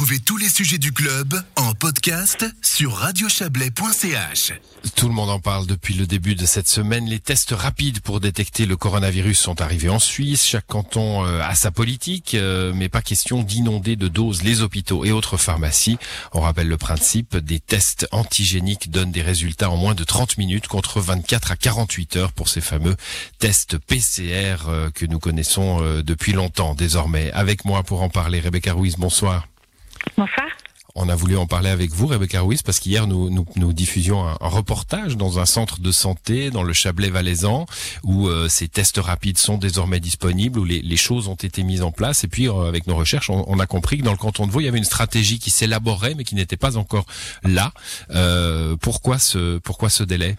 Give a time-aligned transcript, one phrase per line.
[0.00, 4.54] Retrouvez tous les sujets du club en podcast sur radiochablais.ch.
[4.96, 7.04] Tout le monde en parle depuis le début de cette semaine.
[7.04, 10.46] Les tests rapides pour détecter le coronavirus sont arrivés en Suisse.
[10.46, 15.04] Chaque canton euh, a sa politique, euh, mais pas question d'inonder de doses les hôpitaux
[15.04, 15.98] et autres pharmacies.
[16.32, 20.66] On rappelle le principe, des tests antigéniques donnent des résultats en moins de 30 minutes
[20.66, 22.96] contre 24 à 48 heures pour ces fameux
[23.38, 27.30] tests PCR euh, que nous connaissons depuis longtemps désormais.
[27.32, 29.49] Avec moi pour en parler, Rebecca Ruiz, bonsoir.
[30.96, 34.36] On a voulu en parler avec vous, Rebecca Ruiz, parce qu'hier nous, nous, diffusions un,
[34.40, 37.66] reportage dans un centre de santé dans le Chablais-Valaisan
[38.02, 41.92] où euh, ces tests rapides sont désormais disponibles, où les, choses ont été mises en
[41.92, 42.24] place.
[42.24, 44.60] Et puis euh, avec nos recherches, on, a compris que dans le canton de Vaud,
[44.60, 47.06] il y avait une stratégie qui s'élaborait mais qui n'était pas encore
[47.44, 47.72] là.
[48.10, 50.36] Euh, pourquoi ce pourquoi ce délai?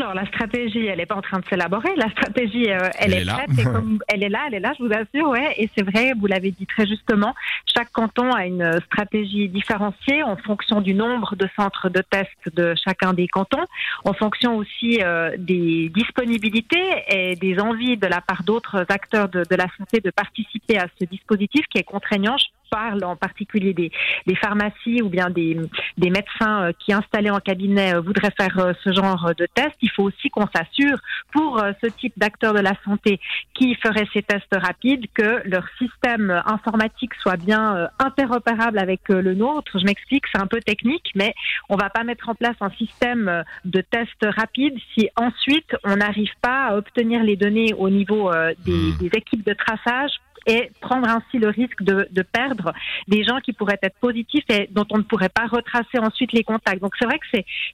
[0.00, 1.90] Alors, la stratégie, elle n'est pas en train de s'élaborer.
[1.96, 3.50] La stratégie, euh, elle, est, prête.
[3.58, 5.54] Et comme elle est là, elle est là, je vous assure, ouais.
[5.58, 7.34] Et c'est vrai, vous l'avez dit très justement,
[7.76, 12.74] chaque canton a une stratégie différenciée en fonction du nombre de centres de test de
[12.82, 13.64] chacun des cantons,
[14.04, 19.44] en fonction aussi euh, des disponibilités et des envies de la part d'autres acteurs de,
[19.48, 22.36] de la santé de participer à ce dispositif qui est contraignant
[22.70, 23.90] parle en particulier des,
[24.26, 25.56] des pharmacies ou bien des,
[25.96, 29.74] des, médecins euh, qui installés en cabinet euh, voudraient faire euh, ce genre de test,
[29.82, 30.98] il faut aussi qu'on s'assure
[31.32, 33.20] pour ce type d'acteurs de la santé
[33.54, 39.78] qui feraient ces tests rapides que leur système informatique soit bien interopérable avec le nôtre.
[39.78, 41.34] Je m'explique, c'est un peu technique, mais
[41.68, 46.32] on va pas mettre en place un système de tests rapides si ensuite on n'arrive
[46.40, 48.30] pas à obtenir les données au niveau
[48.64, 48.96] des, hmm.
[48.98, 50.12] des équipes de traçage
[50.46, 52.72] et prendre ainsi le risque de, de, perdre
[53.06, 56.44] des gens qui pourraient être positifs et dont on ne pourrait pas retracer ensuite les
[56.44, 56.80] contacts.
[56.80, 57.26] Donc c'est vrai que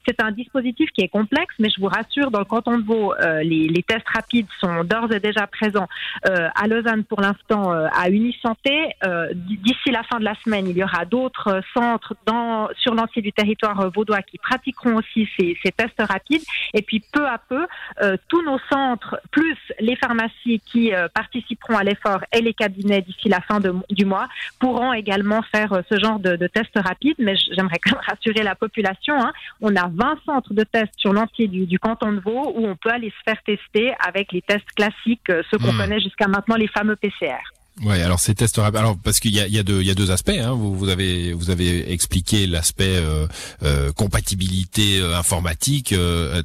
[0.07, 3.15] c'est un dispositif qui est complexe, mais je vous rassure, dans le canton de Vaud,
[3.15, 5.89] euh, les, les, tests rapides sont d'ores et déjà présents
[6.27, 8.91] euh, à Lausanne pour l'instant euh, à Unisanté.
[9.05, 13.23] Euh, d'ici la fin de la semaine, il y aura d'autres centres dans sur l'entier
[13.23, 16.43] du territoire vaudois qui pratiqueront aussi ces, ces, tests rapides.
[16.73, 17.67] Et puis peu à peu,
[18.29, 23.41] tous nos centres plus les pharmacies qui participeront à l'effort et les cabinets d'ici la
[23.41, 23.61] fin
[23.91, 24.29] du mois
[24.59, 27.17] pourront également faire euh, ce genre de, de tests rapides.
[27.19, 29.15] Mais j'aimerais quand même rassurer la population.
[29.15, 29.33] Hein.
[29.61, 32.77] On a 20 centres de tests sur l'entier du, du, canton de Vaud où on
[32.77, 35.79] peut aller se faire tester avec les tests classiques, euh, ceux qu'on hmm.
[35.79, 37.39] connaît jusqu'à maintenant, les fameux PCR.
[37.83, 40.13] Ouais, alors ces tests alors parce qu'il y a, y a deux y a deux
[40.13, 40.31] aspects.
[40.31, 40.53] Hein.
[40.53, 43.27] Vous, vous avez vous avez expliqué l'aspect euh,
[43.65, 45.93] euh, compatibilité euh, informatique,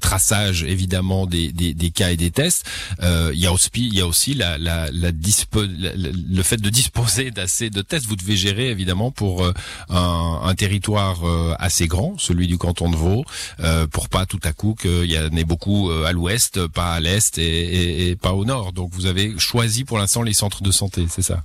[0.01, 2.66] traçage évidemment des, des, des, cas et des tests.
[3.03, 6.69] il y a aussi il y a aussi la la, la, dispo, le fait de
[6.69, 8.07] disposer d'assez de tests.
[8.07, 9.46] Vous devez gérer évidemment pour
[9.90, 11.22] un, un, territoire
[11.59, 13.23] assez grand, celui du canton de Vaud,
[13.91, 17.38] pour pas tout à coup qu'il y en ait beaucoup à l'ouest, pas à l'est
[17.38, 18.73] et, et, et, pas au nord.
[18.73, 21.44] Donc vous avez choisi pour l'instant les centres de santé c'est ça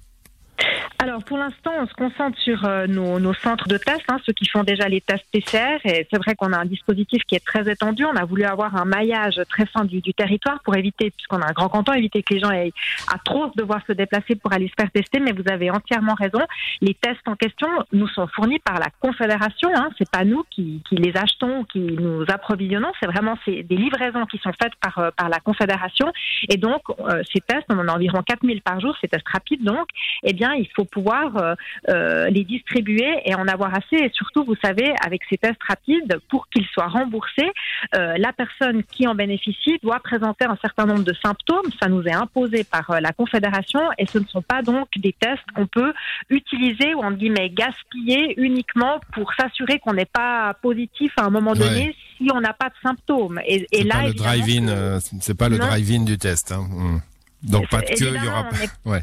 [0.98, 4.32] alors pour l'instant, on se concentre sur euh, nos, nos, centres de tests, hein, ceux
[4.32, 5.78] qui font déjà les tests PCR.
[5.84, 8.04] Et c'est vrai qu'on a un dispositif qui est très étendu.
[8.04, 11.48] On a voulu avoir un maillage très fin du, du territoire pour éviter, puisqu'on a
[11.48, 12.72] un grand canton, éviter que les gens aient
[13.12, 15.20] à trop devoir se déplacer pour aller se faire tester.
[15.20, 16.40] Mais vous avez entièrement raison.
[16.80, 19.70] Les tests en question nous sont fournis par la Confédération.
[19.74, 19.90] Hein.
[19.98, 22.92] C'est pas nous qui, qui, les achetons, qui nous approvisionnons.
[23.00, 26.12] C'est vraiment des livraisons qui sont faites par, euh, par la Confédération.
[26.48, 29.64] Et donc euh, ces tests, on en a environ 4000 par jour, ces tests rapides.
[29.64, 29.88] Donc,
[30.22, 31.54] eh bien, il faut pouvoir euh,
[31.88, 33.96] euh, les distribuer et en avoir assez.
[33.96, 37.50] Et surtout, vous savez, avec ces tests rapides, pour qu'ils soient remboursés,
[37.94, 41.66] euh, la personne qui en bénéficie doit présenter un certain nombre de symptômes.
[41.80, 45.44] Ça nous est imposé par la Confédération et ce ne sont pas donc des tests
[45.54, 45.92] qu'on peut
[46.30, 51.54] utiliser ou en guillemets gaspiller uniquement pour s'assurer qu'on n'est pas positif à un moment
[51.54, 53.40] donné si on n'a pas de symptômes.
[53.46, 56.52] Et, et là, pas le drive-in, c'est pas le drive-in du test.
[56.52, 56.66] Hein.
[56.70, 56.98] Hmm.
[57.44, 58.56] Donc pas de queue, il y aura pas.
[58.84, 59.02] Ouais.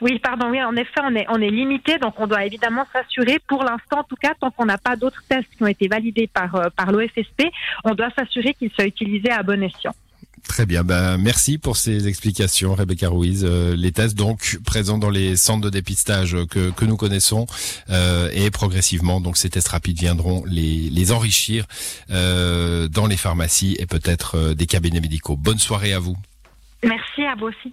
[0.00, 3.38] Oui, pardon, oui, en effet, on est, on est limité, donc on doit évidemment s'assurer,
[3.46, 6.26] pour l'instant en tout cas, tant qu'on n'a pas d'autres tests qui ont été validés
[6.26, 7.44] par, euh, par l'OFSP,
[7.84, 9.94] on doit s'assurer qu'ils soient utilisés à bon escient.
[10.48, 13.46] Très bien, ben, merci pour ces explications, Rebecca Ruiz.
[13.48, 17.46] Euh, les tests donc présents dans les centres de dépistage que, que nous connaissons
[17.90, 21.64] euh, et progressivement, donc ces tests rapides viendront les, les enrichir
[22.10, 25.36] euh, dans les pharmacies et peut-être des cabinets médicaux.
[25.36, 26.16] Bonne soirée à vous.
[26.82, 27.72] Merci à vous aussi.